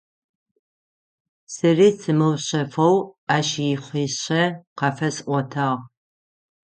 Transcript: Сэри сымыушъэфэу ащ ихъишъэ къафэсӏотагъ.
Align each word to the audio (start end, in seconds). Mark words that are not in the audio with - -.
Сэри 1.53 1.89
сымыушъэфэу 1.99 2.97
ащ 3.35 3.49
ихъишъэ 3.71 4.43
къафэсӏотагъ. 4.77 5.79